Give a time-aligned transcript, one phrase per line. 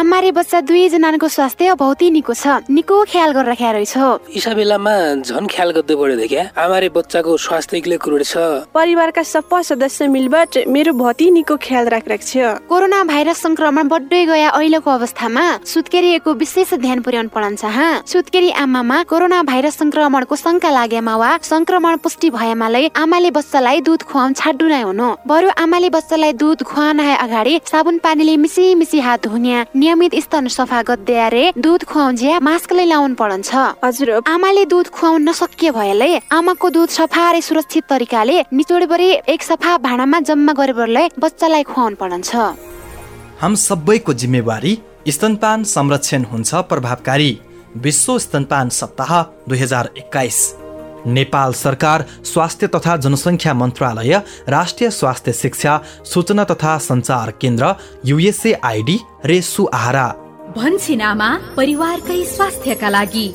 [0.00, 4.94] आमा र बच्चा दुईजनाको स्वास्थ्य बहुत निको छ। निको ख्याल गरेर राखेको रहेछ इसाबेलामा
[5.28, 10.92] झन ख्याल गर्दै पऱ्यो देखिया। आमारे बच्चाको स्वास्थ्यले कुरो छ। परिवारका सबै सदस्य मिलबाट मेरो
[10.96, 16.98] भति निको ख्याल राखिरहेको छ कोरोना भाइरस संक्रमण बढ्दै गया अहिलेको अवस्थामा सुत्केरीको विशेष ध्यान
[17.04, 17.88] पुर्याउनु पर्छ हा?
[18.08, 24.32] सुत्केरी आमामा कोरोना भाइरस संक्रमणको शङ्का लागेमा वा संक्रमण पुष्टि भएमाले आमाले बच्चालाई दुध खुवाउन
[24.32, 29.58] छाड्नु नै हुनु बरु आमाले बच्चालाई दुध खुवाउन अगाडि साबुन पानीले मिसी मिसी हात धुन्या।
[29.90, 33.50] नियमित स्तन सफा गर्दै रे दुध खुवाउन्ज्या मास्कले लाउनु पर्छ
[33.82, 39.72] हजुर। आमाले दुध खुवाउन नसकिए भएले आमाको दुध सफा र सुरक्षित तरिकाले निचोडबरी एक सफा
[39.82, 42.30] भाँडामा जम्मा गरेबरलाई बच्चालाई खुवाउनु पर्छ
[43.42, 47.30] हम सबैको जिम्मेवारी स्तनपान संरक्षण हुन्छ प्रभावकारी।
[47.76, 49.12] विश्व स्तनपान सप्ताह
[49.48, 50.38] दुई हजार एक्काइस।
[51.06, 55.80] नेपाल सरकार स्वास्थ्य तथा जनसङ्ख्या मन्त्रालय राष्ट्रिय स्वास्थ्य शिक्षा
[56.12, 57.74] सूचना तथा सञ्चार केन्द्र
[58.06, 60.08] युएसए आइडी रे सुआहारा
[60.56, 63.28] भन्छिनामा परिवारकै स्वास्थ्यका लागि